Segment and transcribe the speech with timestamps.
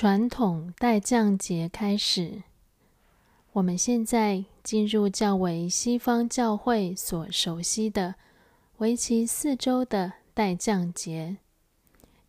[0.00, 2.44] 传统代降节开始。
[3.50, 8.14] 我们现在进入较为西方教会所熟悉的
[8.76, 11.38] 为期四周的代降节，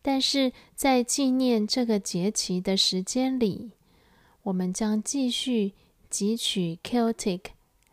[0.02, 3.70] 但是在纪念这个节期的时间里，
[4.42, 5.74] 我们将继续
[6.10, 7.42] 汲取 Celtic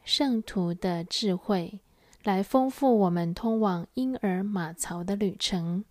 [0.04, 1.82] 圣徒的智慧，
[2.24, 5.86] 来丰富我们通往婴儿马槽的旅程，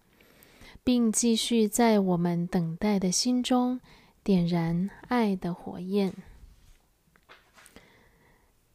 [0.82, 3.80] 并继续在我们等待的心中
[4.22, 6.14] 点燃爱的火焰。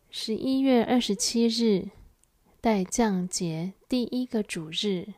[0.10, 1.90] 十一月二十七日，
[2.60, 5.14] 代降节第一个主日，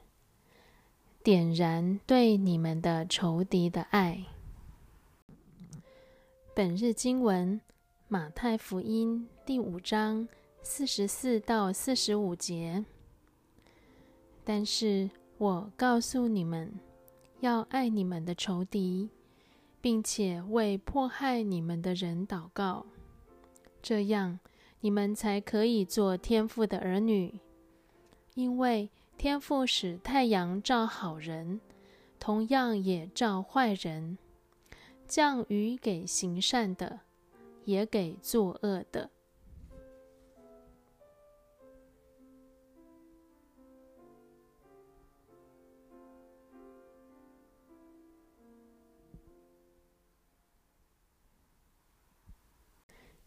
[1.23, 4.25] 点燃对你们的仇敌的爱。
[6.53, 7.59] 本日经文：
[8.07, 10.27] 马太福音第五章
[10.61, 12.85] 四十四到四十五节。
[14.45, 15.09] 但是
[15.43, 16.71] 我告诉你们，
[17.41, 19.09] 要爱你们的仇敌，
[19.81, 22.85] 并且为迫害你们的人祷告，
[23.81, 24.39] 这样。
[24.79, 27.41] 你们才可以做天父的儿女，
[28.35, 31.59] 因为天父使太阳照好人，
[32.21, 34.17] 同样也照坏人；
[35.05, 37.01] 降雨给行善的，
[37.65, 39.09] 也给作恶的。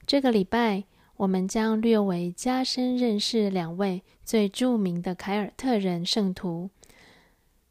[0.07, 0.85] 这个礼拜。
[1.19, 6.69] 我们将略为加深认识两位最著名的凯尔特人圣徒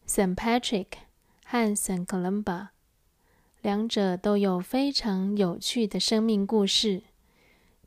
[0.07, 0.87] ，Saint Patrick
[1.45, 2.69] 和 Saint Columba。
[3.61, 7.03] 两者都有非常有趣的生命故事，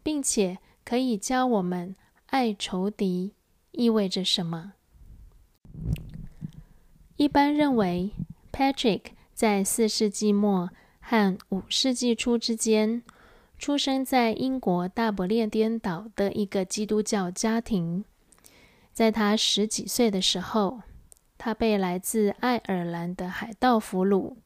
[0.05, 3.33] 并且可以教我们爱仇敌
[3.73, 4.75] 意味着什么。
[7.17, 8.13] 一般认为
[8.53, 10.71] ，Patrick 在四世纪末
[11.01, 13.03] 和五世纪初之间。
[13.59, 18.05] 出生在英国大不列颠岛的一个基督教家庭，
[18.93, 20.83] 在他十几岁的时候，
[21.37, 24.37] 他被来自爱尔兰的海盗俘虏，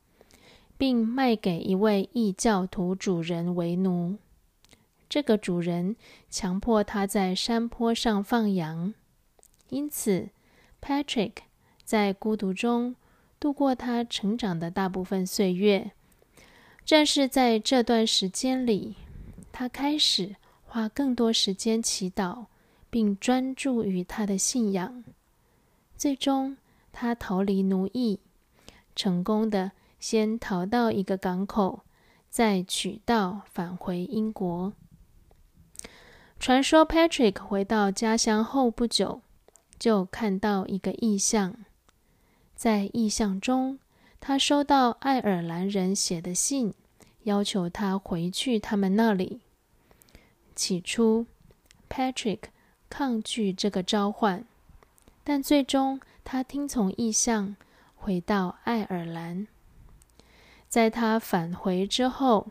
[0.78, 4.16] 并卖给一位异教徒主人为奴。
[5.10, 5.94] 这个主人
[6.30, 8.94] 强迫他在山坡上放羊，
[9.68, 10.30] 因此
[10.80, 11.32] Patrick
[11.84, 12.96] 在孤独中
[13.38, 15.90] 度过他成长的大部分岁月。
[16.84, 18.96] 正是在这段时间里。
[19.62, 20.34] 他开始
[20.64, 22.46] 花更多时间祈祷，
[22.90, 25.04] 并专注于他的信仰。
[25.96, 26.56] 最终，
[26.90, 28.18] 他逃离奴役，
[28.96, 29.70] 成功的
[30.00, 31.84] 先逃到一个港口，
[32.28, 34.72] 再取道返回英国。
[36.40, 39.22] 传说 Patrick 回到家乡后不久，
[39.78, 41.54] 就看到一个异象。
[42.56, 43.78] 在异象中，
[44.18, 46.74] 他收到爱尔兰人写的信。
[47.22, 49.42] 要求他回去他们那里。
[50.54, 51.26] 起初
[51.88, 52.40] ，Patrick
[52.88, 54.44] 抗拒这个召唤，
[55.24, 57.56] 但最终他听从意向，
[57.96, 59.46] 回到爱尔兰。
[60.68, 62.48] 在他返回之后，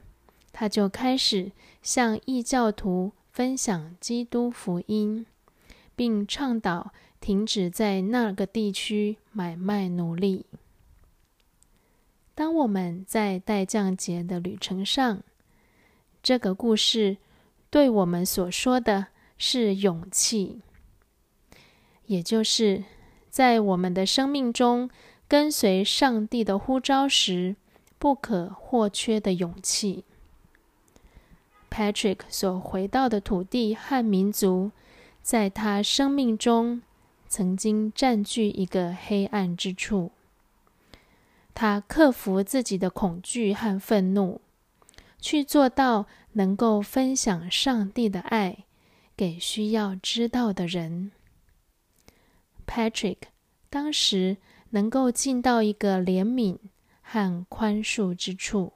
[0.52, 1.52] 他就开始
[1.82, 5.26] 向异教徒分享基督福音，
[5.96, 10.46] 并倡导停止在那个地区买卖奴隶。
[12.34, 15.22] 当我们在待降节的旅程上，
[16.24, 17.18] 这个故事
[17.72, 20.62] 对我们所说的是勇气，
[22.06, 22.84] 也就是
[23.30, 24.90] 在我们的生命中
[25.28, 27.56] 跟随上帝的呼召时
[27.98, 30.04] 不可或缺的勇气。
[31.70, 34.72] Patrick 所回到的土地和民族，
[35.22, 36.82] 在他生命中
[37.30, 40.12] 曾经占据一个黑暗之处。
[41.54, 44.42] 他克服自己的恐惧和愤怒，
[45.22, 48.66] 去做到能够分享上帝的爱
[49.16, 51.12] 给需要知道的人。
[52.68, 53.18] Patrick
[53.70, 54.36] 当时
[54.72, 56.58] 能够进到一个怜悯
[57.02, 58.74] 和宽恕之处。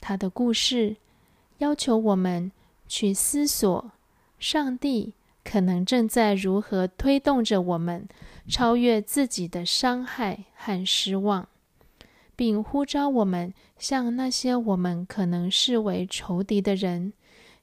[0.00, 0.96] 他的故事
[1.58, 2.50] 要求我们
[2.86, 3.90] 去思索，
[4.38, 5.12] 上帝
[5.44, 8.08] 可能正在如何推动着我们。
[8.50, 11.50] 超越自己的伤害和失望，
[12.38, 17.12] 并呼召我们向那些我们可能视为仇敌的人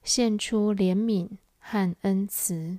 [0.04, 2.78] 献出怜悯和恩慈。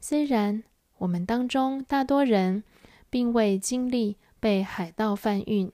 [0.00, 0.64] 虽然
[0.96, 2.64] 我们当中大多人
[3.10, 5.70] 并未经历被海盗贩运，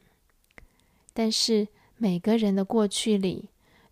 [1.14, 3.50] 但是每个人的过去里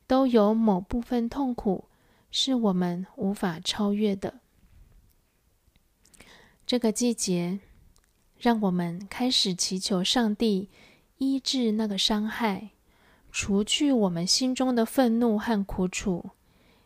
[0.08, 1.84] 都有某部分痛苦
[2.32, 4.40] 是我们无法超越的。
[6.66, 7.60] 这个季节，
[8.38, 10.68] 让我们开始祈求上帝
[11.18, 12.70] 医治那个伤害，
[13.32, 16.30] 除去我们心中的愤怒和苦楚，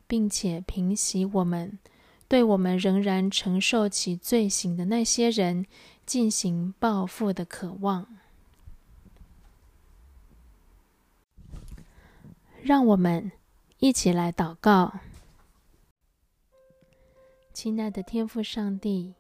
[0.07, 1.79] 并且平息我们
[2.29, 5.67] 对我们仍然承受其罪行的那些人
[6.07, 8.07] 进行报复的渴望。
[12.63, 13.33] 让我们
[13.79, 15.01] 一起来祷告，
[17.53, 19.15] 亲爱的天父上帝，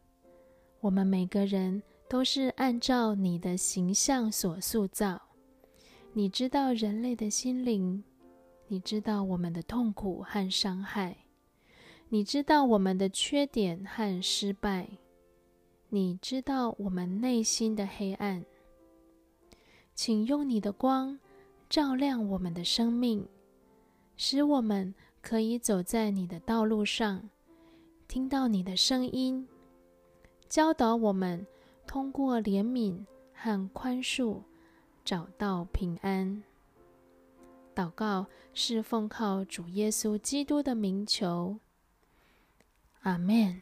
[0.81, 5.23] 我们每个人都是按照你的形象所塑造。
[6.12, 8.03] 你知道人类的心灵，
[8.67, 11.17] 你知道我们的痛苦和伤害，
[12.09, 14.89] 你知道我们的缺点和失败，
[15.89, 18.45] 你知道我们内心的黑暗。
[19.95, 21.17] 请用你的光。
[21.69, 23.25] 照亮我们的生命，
[24.17, 24.93] 使我们
[25.23, 27.31] 可以走在你的道路上，
[28.09, 29.47] 听到你的声音，
[30.49, 31.47] 教导我们
[31.91, 33.05] 通过怜悯
[33.35, 34.43] 和宽恕
[35.05, 36.41] 找到平安。
[37.75, 41.59] 祷告是奉靠主耶稣基督的名求，
[43.03, 43.61] 阿门。